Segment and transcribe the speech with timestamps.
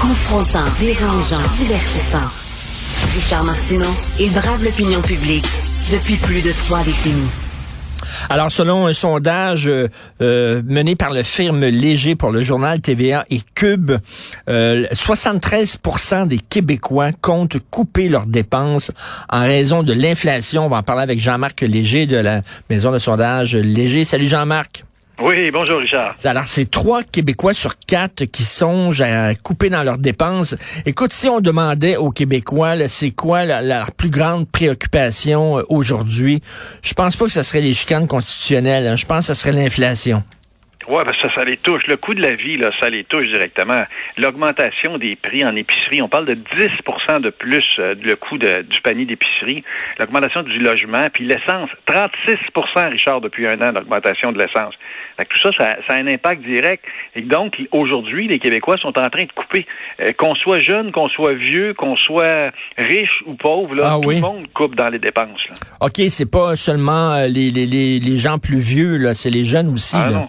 [0.00, 2.26] Confrontant, dérangeant, divertissant.
[3.14, 5.44] Richard Martineau, il brave l'opinion publique
[5.92, 7.28] depuis plus de trois décennies.
[8.30, 9.88] Alors, selon un sondage euh,
[10.22, 13.92] euh, mené par le firme Léger pour le journal TVA et Cube,
[14.48, 18.92] 73% euh, des Québécois comptent couper leurs dépenses
[19.28, 20.64] en raison de l'inflation.
[20.64, 22.40] On va en parler avec Jean-Marc Léger de la
[22.70, 24.04] maison de sondage Léger.
[24.04, 24.84] Salut Jean-Marc.
[25.22, 26.16] Oui, bonjour Richard.
[26.24, 30.54] Alors, c'est trois Québécois sur quatre qui songent à couper dans leurs dépenses.
[30.86, 36.40] Écoute, si on demandait aux Québécois, c'est quoi la, plus grande préoccupation euh, aujourd'hui,
[36.82, 38.86] je pense pas que ce serait les chicanes constitutionnelles.
[38.86, 38.96] Hein.
[38.96, 40.22] Je pense que ce serait l'inflation.
[40.90, 41.86] Oui, que ça, ça les touche.
[41.86, 43.84] Le coût de la vie, là, ça les touche directement.
[44.18, 48.80] L'augmentation des prix en épicerie, on parle de 10% de plus euh, le coût du
[48.82, 49.62] panier d'épicerie.
[50.00, 54.74] L'augmentation du logement, puis l'essence, 36% Richard, depuis un an, d'augmentation de l'essence.
[55.28, 56.84] Tout ça, ça, a un impact direct.
[57.14, 59.66] Et donc, aujourd'hui, les Québécois sont en train de couper.
[60.00, 64.10] Euh, qu'on soit jeune, qu'on soit vieux, qu'on soit riche ou pauvre, là, ah tout
[64.10, 65.40] le monde coupe dans les dépenses.
[65.48, 65.56] Là.
[65.82, 69.68] OK, c'est pas seulement euh, les, les, les, gens plus vieux, là, c'est les jeunes
[69.68, 69.96] aussi.
[69.96, 70.28] Ah, Non.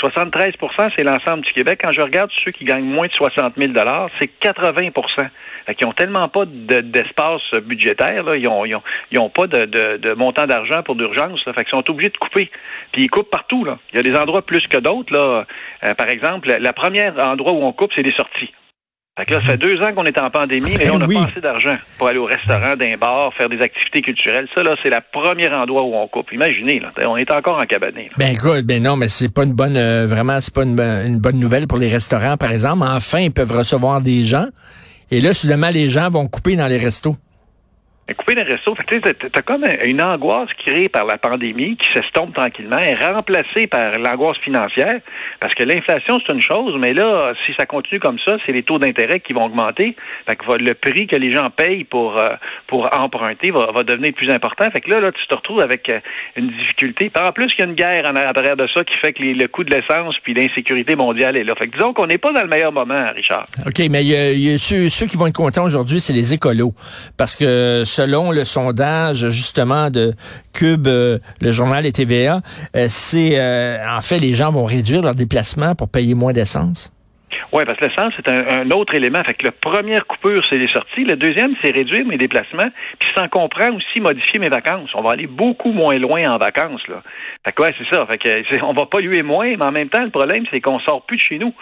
[0.00, 1.80] 73% c'est l'ensemble du Québec.
[1.82, 3.72] Quand je regarde ceux qui gagnent moins de 60 000
[4.18, 5.28] c'est 80%
[5.74, 8.36] qui ont tellement pas d'espace budgétaire, là.
[8.36, 11.42] Ils, ont, ils, ont, pas de, de, montant d'argent pour d'urgence.
[11.44, 12.50] Fait qu'ils sont obligés de couper.
[12.92, 13.64] Puis ils coupent partout.
[13.64, 13.78] Là.
[13.92, 15.14] Il y a des endroits plus que d'autres.
[15.14, 18.52] Euh, par exemple, le premier endroit où on coupe, c'est les sorties.
[19.20, 21.06] Fait que là, ça fait deux ans qu'on est en pandémie, mais là, on n'a
[21.06, 24.48] pas assez d'argent pour aller au restaurant, d'un bar, faire des activités culturelles.
[24.54, 26.32] Ça, là, c'est le premier endroit où on coupe.
[26.32, 28.10] Imaginez, là, on est encore en cabané.
[28.16, 31.18] Ben écoute, ben non, mais c'est pas une bonne, euh, vraiment, c'est pas une, une,
[31.18, 32.82] bonne nouvelle pour les restaurants, par exemple.
[32.82, 34.46] Enfin, ils peuvent recevoir des gens.
[35.10, 37.14] Et là, soudainement, les gens vont couper dans les restos
[38.14, 38.74] couper les restos.
[38.88, 39.00] Tu
[39.44, 45.00] comme une angoisse créée par la pandémie qui s'estompe tranquillement, est remplacée par l'angoisse financière,
[45.40, 48.62] parce que l'inflation, c'est une chose, mais là, si ça continue comme ça, c'est les
[48.62, 49.96] taux d'intérêt qui vont augmenter.
[50.26, 52.28] Fait que le prix que les gens payent pour, euh,
[52.66, 54.70] pour emprunter va, va, devenir plus important.
[54.70, 56.00] Fait que là, là, tu te retrouves avec euh,
[56.36, 57.10] une difficulté.
[57.18, 59.46] en plus, il y a une guerre en arrière de ça qui fait que le
[59.48, 61.54] coût de l'essence puis l'insécurité mondiale est là.
[61.54, 63.44] Fait que disons qu'on n'est pas dans le meilleur moment, Richard.
[63.66, 66.74] OK, mais il y a, ceux, ceux, qui vont être contents aujourd'hui, c'est les écolos.
[67.16, 70.12] Parce que selon le sondage justement de
[70.54, 72.40] Cube, euh, le journal et TVA,
[72.74, 76.90] euh, c'est euh, en fait les gens vont réduire leurs déplacements pour payer moins d'essence?
[77.52, 79.22] Oui, parce que l'essence, c'est un, autre élément.
[79.24, 81.04] Fait que la première coupure, c'est les sorties.
[81.04, 82.70] Le deuxième, c'est réduire mes déplacements.
[82.98, 84.90] Puis ça en comprend aussi modifier mes vacances.
[84.94, 86.86] On va aller beaucoup moins loin en vacances.
[86.88, 87.02] Là.
[87.44, 88.06] Fait que ouais, c'est ça.
[88.06, 91.02] Fait que on va polluer moins, mais en même temps, le problème, c'est qu'on sort
[91.02, 91.52] plus de chez nous.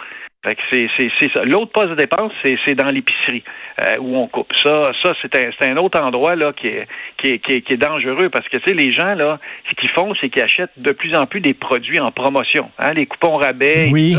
[0.41, 1.43] Fait que c'est, c'est, ça.
[1.43, 3.43] L'autre poste de dépense, c'est, c'est dans l'épicerie
[3.81, 4.47] euh, où on coupe.
[4.63, 7.77] Ça, ça c'est un, c'est un autre endroit là qui est, qui est, qui est,
[7.77, 9.37] dangereux parce que tu sais les gens là,
[9.69, 12.71] ce qu'ils font, c'est qu'ils achètent de plus en plus des produits en promotion.
[12.79, 14.15] Hein, les coupons rabais, oui.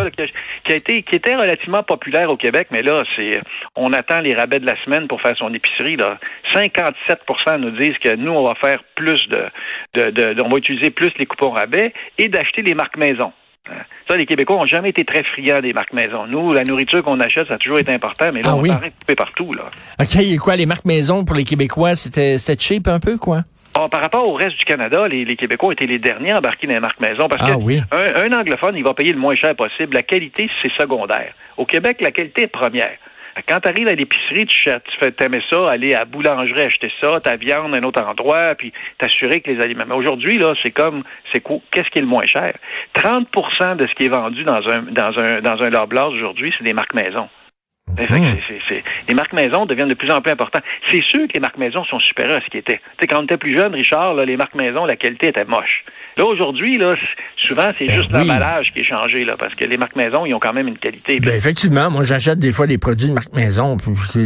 [0.64, 3.40] qui, a été, qui était relativement populaire au Québec, mais là, c'est,
[3.74, 5.96] on attend les rabais de la semaine pour faire son épicerie.
[5.96, 6.18] Là,
[6.52, 9.44] 57% nous disent que nous, on va faire plus de,
[9.94, 13.32] de, de on va utiliser plus les coupons rabais et d'acheter les marques maison.
[14.08, 16.26] Ça, les Québécois n'ont jamais été très friands des marques maison.
[16.26, 18.70] Nous, la nourriture qu'on achète, ça a toujours été important, mais là, ah on oui?
[18.70, 19.52] de couper partout.
[19.52, 19.64] Là.
[20.00, 23.42] OK, et quoi, les marques maison pour les Québécois, c'était cheap un peu, quoi?
[23.74, 26.66] Ah, par rapport au reste du Canada, les, Québécois ont été les derniers à embarquer
[26.66, 29.54] dans les marques maison parce ah que un anglophone, il va payer le moins cher
[29.54, 29.94] possible.
[29.94, 31.32] La qualité, c'est secondaire.
[31.56, 32.96] Au Québec, la qualité est première.
[33.48, 37.20] Quand tu arrives à l'épicerie, tu, tu t'aimer ça, aller à la boulangerie acheter ça,
[37.20, 39.84] ta viande à un autre endroit, puis t'assurer que les aliments.
[39.86, 41.02] Mais aujourd'hui, là, c'est comme,
[41.32, 42.54] c'est quoi, qu'est-ce qui est le moins cher?
[42.94, 45.70] 30% de ce qui est vendu dans un, dans un, dans un
[46.08, 47.28] aujourd'hui, c'est des marques maison.
[47.98, 48.36] Hmm.
[49.08, 50.62] les marques maison deviennent de plus en plus importantes.
[50.90, 52.80] C'est sûr que les marques maison sont supérieures à ce qui était.
[53.08, 55.84] quand on était plus jeune, Richard, les marques maison, la qualité était moche.
[56.16, 56.96] Là, aujourd'hui, là,
[57.36, 60.34] souvent, c'est ben juste l'emballage qui est changé, là, parce que les marques maison, ils
[60.34, 61.20] ont quand même une qualité.
[61.20, 63.76] Ben, effectivement, moi, j'achète des fois des produits de marque maison,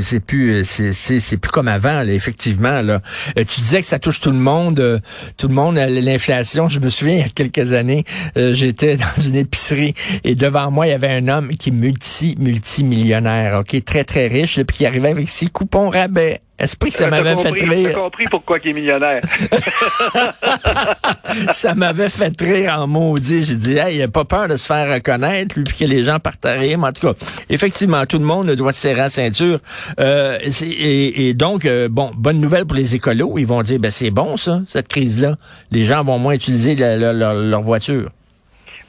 [0.01, 3.01] c'est plus, euh, c'est, plus comme avant, là, effectivement, là.
[3.39, 4.99] Euh, tu disais que ça touche tout le monde, euh,
[5.37, 6.69] tout le monde, l'inflation.
[6.69, 8.05] Je me souviens, il y a quelques années,
[8.35, 9.95] j'étais dans une épicerie
[10.25, 14.27] et devant moi, il y avait un homme qui est multi, multimillionnaire, OK, très, très
[14.27, 16.41] riche, puis qui arrivait avec ses coupons rabais.
[16.57, 17.89] Est-ce que ça m'avait fait rire?
[17.89, 19.21] J'ai compris pourquoi il est millionnaire.
[21.51, 23.45] ça m'avait fait rire en maudit.
[23.45, 26.05] J'ai dit, hey, il a pas peur de se faire reconnaître, lui, puis que les
[26.05, 26.79] gens partent à rire.
[26.79, 27.15] Mais en tout cas,
[27.51, 29.59] effectivement, tout le monde doit se serrer la ceinture.
[29.99, 33.37] Euh, et, donc, euh, bon, bonne nouvelle pour les écolos.
[33.37, 35.37] Ils vont dire, ben c'est bon, ça, cette crise-là.
[35.73, 38.11] Les gens vont moins utiliser leur voiture.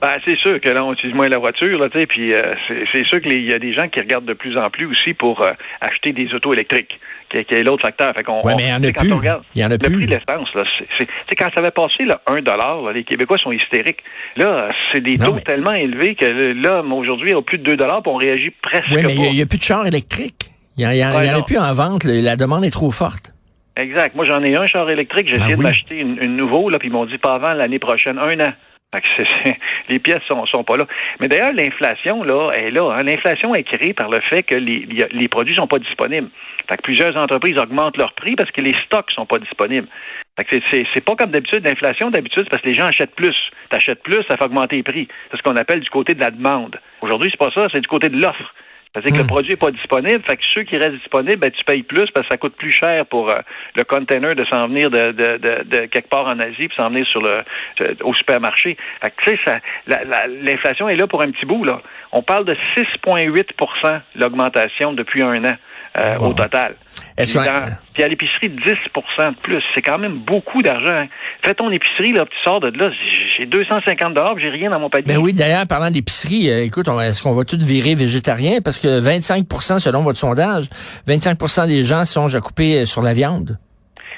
[0.01, 2.42] Ben, c'est sûr que là, on utilise moins la voiture, là, tu sais, puis euh,
[2.92, 5.42] c'est sûr qu'il y a des gens qui regardent de plus en plus aussi pour
[5.42, 7.00] euh, acheter des autos électriques,
[7.30, 8.13] qui, est l'autre facteur.
[8.13, 9.09] Fait qu'on, ouais, mais il y en a plus.
[9.56, 9.95] il y en a le plus.
[9.95, 10.63] prix de l'essence, là,
[11.00, 14.03] c'est quand ça avait passé là, 1 dollar, les Québécois sont hystériques.
[14.36, 17.77] Là, c'est des taux tellement élevés que là, aujourd'hui, il y a plus de 2
[17.77, 20.51] dollars, on réagit presque Oui, mais il n'y a, plus de chars électriques.
[20.77, 22.03] Il n'y en, a plus en vente.
[22.03, 23.31] La demande est trop forte.
[23.77, 24.15] Exact.
[24.15, 25.27] Moi, j'en ai un char électrique.
[25.27, 27.53] J'ai ah essayé de m'acheter une, une nouveau, là, puis ils m'ont dit pas avant
[27.53, 28.53] l'année prochaine, un an.
[29.89, 30.87] les pièces sont, sont pas là.
[31.19, 32.91] Mais d'ailleurs, l'inflation, là, est là.
[32.91, 33.03] Hein.
[33.03, 36.29] L'inflation est créée par le fait que les, les produits sont pas disponibles.
[36.69, 39.87] Fait que plusieurs entreprises augmentent leurs prix parce que les stocks sont pas disponibles.
[40.37, 41.65] Fait que c'est pas comme d'habitude.
[41.65, 43.35] L'inflation, d'habitude, parce que les gens achètent plus.
[43.69, 45.07] T'achètes plus, ça fait augmenter les prix.
[45.31, 46.79] C'est ce qu'on appelle du côté de la demande.
[47.01, 48.53] Aujourd'hui, c'est pas ça, c'est du côté de l'offre.
[48.95, 49.27] C'est-à-dire que le hmm.
[49.27, 52.25] produit n'est pas disponible, fait que ceux qui restent disponibles, ben, tu payes plus parce
[52.25, 53.39] que ça coûte plus cher pour euh,
[53.75, 57.06] le container de s'en venir de, de, de, quelque part en Asie puis s'en venir
[57.07, 57.44] sur le
[58.03, 58.77] au supermarché.
[59.01, 59.62] Fait que, tu sais,
[60.42, 61.81] l'inflation est là pour un petit bout, là.
[62.13, 65.56] On parle de 6,8% l'augmentation depuis un an.
[65.97, 66.75] Euh, au total.
[67.15, 67.39] Est-ce
[67.94, 69.62] puis à l'épicerie, 10% de plus.
[69.74, 70.94] C'est quand même beaucoup d'argent.
[70.94, 71.07] Hein.
[71.42, 72.89] Fais ton épicerie, là, tu sors de là,
[73.38, 75.06] j'ai 250 dollars, j'ai rien dans mon panier.
[75.07, 78.59] Ben oui, d'ailleurs, parlant d'épicerie, euh, écoute, est-ce qu'on va tout virer végétarien?
[78.62, 80.65] Parce que 25% selon votre sondage,
[81.07, 83.57] 25% des gens songent à couper euh, sur la viande.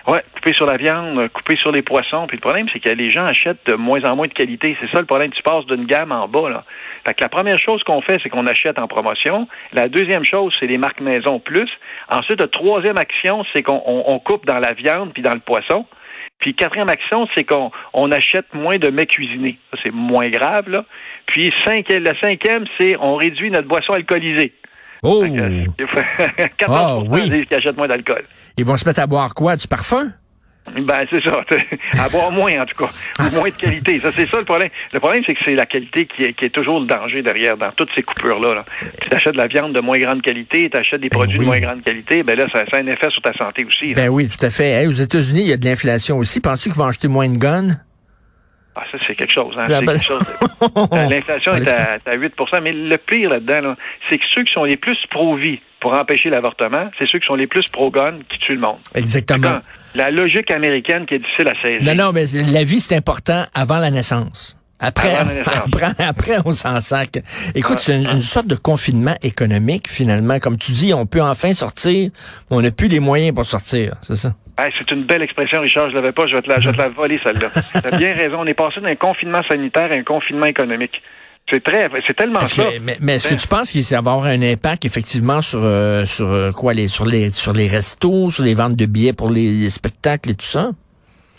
[0.09, 2.27] Oui, couper sur la viande, couper sur les poissons.
[2.27, 4.77] Puis le problème, c'est que les gens achètent de moins en moins de qualité.
[4.79, 5.31] C'est ça le problème.
[5.31, 6.49] Tu passes d'une gamme en bas.
[6.49, 6.63] Là.
[7.05, 9.49] Fait que la première chose qu'on fait, c'est qu'on achète en promotion.
[9.73, 11.69] La deuxième chose, c'est les marques maison plus.
[12.09, 15.85] Ensuite, la troisième action, c'est qu'on coupe dans la viande puis dans le poisson.
[16.39, 19.57] Puis quatrième action, c'est qu'on on achète moins de mets cuisinés.
[19.83, 20.83] C'est moins grave, là.
[21.25, 24.53] Puis cinq, la cinquième, c'est on réduit notre boisson alcoolisée.
[25.03, 25.23] Oh!
[25.25, 25.77] 14
[26.67, 27.45] ah, oui.
[27.45, 28.23] qui achètent moins d'alcool.
[28.57, 29.55] Ils vont se mettre à boire quoi?
[29.55, 30.11] Du parfum?
[30.75, 31.43] Ben, c'est ça.
[32.03, 32.89] À boire moins, en tout cas.
[33.33, 33.99] moins de qualité.
[33.99, 34.69] Ça, c'est ça le problème.
[34.91, 37.57] Le problème, c'est que c'est la qualité qui est, qui est, toujours le danger derrière,
[37.57, 38.65] dans toutes ces coupures-là.
[39.01, 41.43] Tu achètes de la viande de moins grande qualité, tu achètes des ben produits de
[41.45, 43.93] moins grande qualité, ben là, ça, a un effet sur ta santé aussi.
[43.93, 44.85] Ben oui, tout à fait.
[44.87, 46.41] aux États-Unis, il y a de l'inflation aussi.
[46.41, 47.77] Penses-tu qu'ils vont acheter moins de guns?
[48.79, 49.55] Ah, ça, c'est quelque chose.
[49.57, 49.63] Hein?
[49.71, 49.81] Euh,
[51.09, 53.75] l'inflation est à, à, 8% mais le pire là-dedans,
[54.07, 57.35] c'est que ceux qui sont les plus pro-vie pour empêcher l'avortement, c'est ceux qui sont
[57.35, 58.77] les plus pro-gun qui tuent le monde.
[58.93, 59.59] Exactement.
[59.95, 61.95] La logique américaine qui est difficile à saisir.
[61.95, 64.59] Non, non, mais la vie, c'est important avant la naissance.
[64.79, 65.15] Après,
[65.65, 67.19] après, après, on s'en sac.
[67.55, 70.39] Écoute, c'est une, sorte de confinement économique, finalement.
[70.39, 72.11] Comme tu dis, on peut enfin sortir,
[72.49, 74.35] mais on n'a plus les moyens pour sortir, c'est ça?
[74.57, 75.89] C'est une belle expression, Richard.
[75.89, 76.27] Je l'avais pas.
[76.27, 77.49] Je vais te la, je vais te la voler, celle-là.
[77.71, 78.37] tu as bien raison.
[78.39, 81.01] On est passé d'un confinement sanitaire à un confinement économique.
[81.49, 82.63] C'est très, c'est tellement ça.
[82.99, 86.51] mais, est-ce que tu penses qu'il va avoir un impact effectivement sur euh, sur euh,
[86.51, 90.31] quoi les sur les sur les restos, sur les ventes de billets pour les, spectacles
[90.31, 90.71] et tout ça?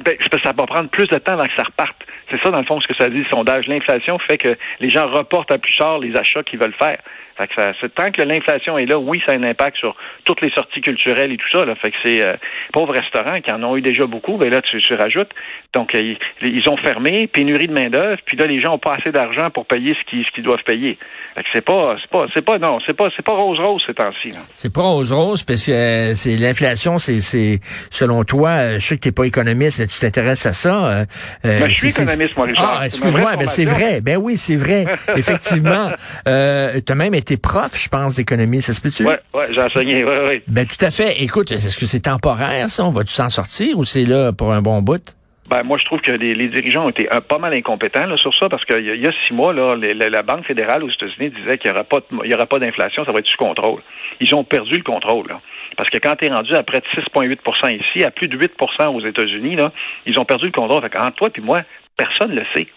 [0.02, 1.96] Ben, ça va prendre plus de temps avant que ça reparte.
[2.30, 3.66] C'est ça, dans le fond, ce que ça dit le sondage.
[3.66, 6.98] L'inflation fait que les gens reportent à plus tard les achats qu'ils veulent faire.
[7.38, 9.94] Fait que ça, tant que l'inflation est là, oui, ça a un impact sur
[10.24, 11.64] toutes les sorties culturelles et tout ça.
[11.64, 11.74] Là.
[11.76, 12.34] Fait que c'est euh,
[12.72, 15.30] pauvres restaurants qui en ont eu déjà beaucoup, ben là, tu, tu rajoutes.
[15.74, 19.12] Donc, euh, ils, ont fermé, pénurie de main-d'œuvre, puis là, les gens ont pas assez
[19.12, 20.98] d'argent pour payer ce qu'ils, ce qu'ils doivent payer.
[21.34, 23.94] Fait que c'est pas, c'est pas, c'est pas, non, c'est pas, c'est pas rose-rose ces
[23.94, 24.32] temps-ci.
[24.54, 29.02] C'est pas rose-rose parce que euh, c'est l'inflation, c'est, c'est, selon toi, je sais que
[29.02, 31.04] t'es pas économiste, mais tu t'intéresses à ça.
[31.44, 32.78] Ben, je suis économiste, moi, Richard.
[32.80, 34.00] Ah, excuse-moi, ben c'est vrai.
[34.00, 34.86] Ben oui, c'est vrai.
[35.16, 35.90] Effectivement.
[36.26, 39.06] euh, t'as même été t'es prof, je pense, d'économie, ça se peut-tu?
[39.06, 40.42] Oui, ouais, j'ai enseigné, oui, oui.
[40.48, 41.22] Ben, tout à fait.
[41.22, 42.84] Écoute, est-ce que c'est temporaire, ça?
[42.84, 45.14] On va-tu s'en sortir ou c'est là pour un bon bout?
[45.50, 48.34] Ben, moi, je trouve que les, dirigeants ont été un, pas mal incompétents là, sur
[48.36, 51.70] ça parce qu'il y, a six mois, là, la Banque fédérale aux États-Unis disait qu'il
[51.70, 53.80] n'y aura pas, il y aura pas d'inflation, ça va être sous contrôle.
[54.20, 55.28] Ils ont perdu le contrôle.
[55.28, 55.40] Là.
[55.76, 58.88] Parce que quand tu es rendu à près de 6,8% ici, à plus de 8%
[58.88, 59.72] aux États-Unis, là,
[60.06, 60.82] ils ont perdu le contrôle.
[60.82, 61.60] Fait entre toi et moi,
[61.96, 62.68] personne ne le sait.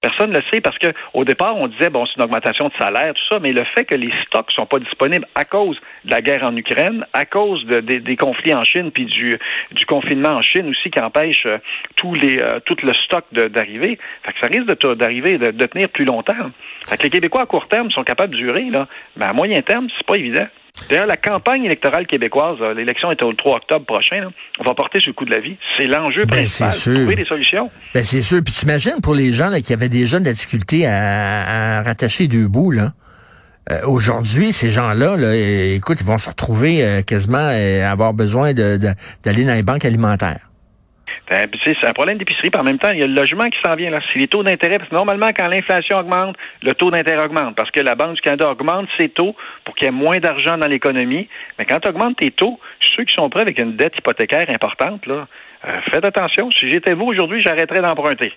[0.00, 2.72] Personne ne le sait parce que au départ, on disait bon, c'est une augmentation de
[2.78, 6.10] salaire, tout ça, mais le fait que les stocks sont pas disponibles à cause de
[6.12, 9.36] la guerre en Ukraine, à cause de, des conflits en Chine, puis du,
[9.88, 11.58] confinement en Chine aussi qui empêche euh,
[12.04, 13.98] euh, tout le stock d'arriver,
[14.40, 16.50] ça risque d'arriver de, de, tenir plus longtemps.
[16.88, 18.86] Fait que les Québécois à court terme sont capables de durer là,
[19.16, 20.46] mais à moyen terme, c'est pas évident.
[20.88, 25.00] D'ailleurs, la campagne électorale québécoise, euh, l'élection est au 3 octobre prochain, on va porter
[25.00, 25.56] sur le coût de la vie.
[25.76, 27.70] C'est l'enjeu ben, principal, trouver des solutions.
[27.94, 28.40] Ben, c'est sûr.
[28.44, 32.26] Puis tu imagines pour les gens là, qui avaient déjà de la difficulté à, rattacher
[32.28, 32.92] deux bouts, là.
[33.70, 38.54] Euh, aujourd'hui, ces gens-là, là, écoute, ils vont se retrouver euh, quasiment à avoir besoin
[38.54, 38.94] d'aller de,
[39.24, 40.47] dans les banques alimentaires.
[41.30, 43.58] Ben, c'est un problème d'épicerie, puis en même temps, il y a le logement qui
[43.64, 44.00] s'en vient là.
[44.12, 47.70] C'est les taux d'intérêt, parce que normalement, quand l'inflation augmente, le taux d'intérêt augmente, parce
[47.70, 50.66] que la Banque du Canada augmente ses taux pour qu'il y ait moins d'argent dans
[50.66, 51.28] l'économie.
[51.58, 55.04] Mais quand tu augmentes tes taux, ceux qui sont prêts avec une dette hypothécaire importante,
[55.06, 55.26] là,
[55.66, 56.50] euh, faites attention.
[56.50, 58.32] Si j'étais vous aujourd'hui, j'arrêterais d'emprunter.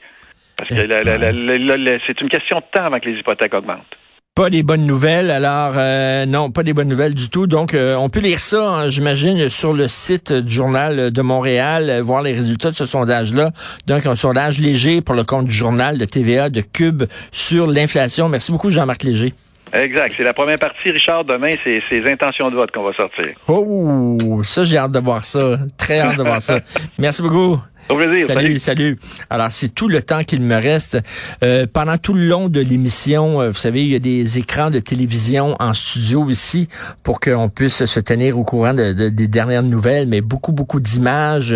[0.57, 3.98] Parce que eh, c'est une question de temps avant que les hypothèques augmentent.
[4.34, 5.30] Pas des bonnes nouvelles.
[5.30, 7.48] Alors, euh, non, pas des bonnes nouvelles du tout.
[7.48, 11.90] Donc, euh, on peut lire ça, hein, j'imagine, sur le site du Journal de Montréal,
[11.90, 13.52] euh, voir les résultats de ce sondage-là.
[13.88, 18.30] Donc, un sondage léger pour le compte du Journal de TVA de Cube sur l'inflation.
[18.30, 19.34] Merci beaucoup, Jean-Marc Léger.
[19.74, 20.14] Exact.
[20.16, 21.26] C'est la première partie, Richard.
[21.26, 23.34] Demain, c'est ses intentions de vote qu'on va sortir.
[23.50, 25.60] Oh, ça, j'ai hâte de voir ça.
[25.78, 26.62] Très hâte de voir ça.
[26.98, 27.60] Merci beaucoup.
[27.91, 28.25] Au plaisir.
[28.25, 29.00] Salut, salut.
[29.29, 30.98] Alors, c'est tout le temps qu'il me reste.
[31.43, 34.69] Euh, pendant tout le long de l'émission, euh, vous savez, il y a des écrans
[34.69, 36.69] de télévision en studio ici
[37.03, 41.53] pour qu'on puisse se tenir au courant de, des dernières nouvelles, mais beaucoup, beaucoup d'images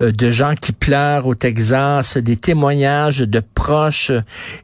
[0.00, 4.12] euh, de gens qui pleurent au Texas, des témoignages de proches.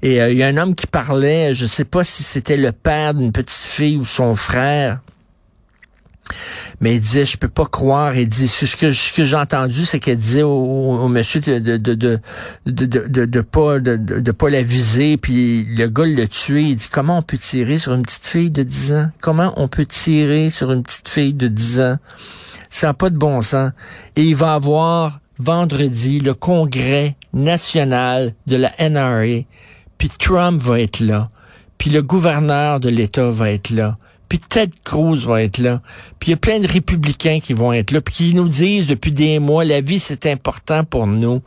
[0.02, 3.14] Et il y a un homme qui parlait, je sais pas si c'était le père
[3.14, 5.00] d'une petite fille ou son frère,
[6.80, 8.16] mais il disait, je peux pas croire.
[8.16, 11.76] Il dit, ce que, ce que j'ai entendu, c'est qu'elle disait au, monsieur de de,
[11.76, 12.20] de, de,
[12.66, 16.62] de, de, pas de, de, pas la viser, puis le gars l'a tué.
[16.62, 19.11] Il dit, comment on peut tirer sur une petite fille de 10 ans?
[19.20, 21.97] Comment on peut tirer sur une petite fille de 10 ans?
[22.70, 23.73] Ça n'a pas de bon sens.
[24.16, 29.44] Et il va avoir vendredi le congrès national de la NRA,
[29.97, 31.30] puis Trump va être là,
[31.78, 33.97] puis le gouverneur de l'État va être là
[34.28, 35.80] puis Ted Cruz va être là,
[36.18, 38.87] puis il y a plein de républicains qui vont être là, puis qui nous disent
[38.87, 41.42] depuis des mois, la vie c'est important pour nous.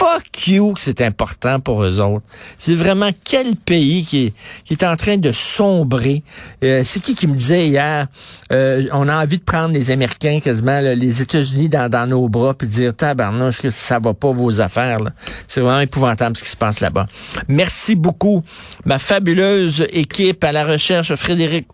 [0.00, 2.24] Fuck you que c'est important pour eux autres.
[2.56, 4.32] C'est vraiment quel pays qui est,
[4.64, 6.22] qui est en train de sombrer.
[6.64, 8.06] Euh, c'est qui qui me disait hier,
[8.50, 12.54] euh, on a envie de prendre les Américains quasiment, les États-Unis dans, dans nos bras,
[12.54, 15.00] puis dire, tabarnouche, ça va pas vos affaires.
[15.46, 17.06] C'est vraiment épouvantable ce qui se passe là-bas.
[17.48, 18.42] Merci beaucoup,
[18.86, 21.68] ma fabuleuse équipe à la recherche, Frédéric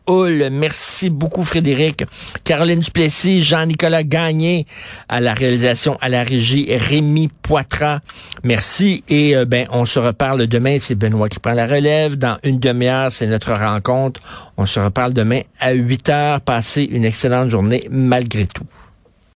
[0.50, 2.04] Merci beaucoup, Frédéric.
[2.42, 4.66] Caroline Duplessis, Jean-Nicolas Gagné
[5.08, 8.00] à la réalisation, à la régie, Rémi Poitras.
[8.44, 9.04] Merci.
[9.08, 10.78] Et euh, ben, on se reparle demain.
[10.78, 12.16] C'est Benoît qui prend la relève.
[12.16, 14.20] Dans une demi-heure, c'est notre rencontre.
[14.56, 16.40] On se reparle demain à 8 heures.
[16.40, 18.66] Passez une excellente journée malgré tout.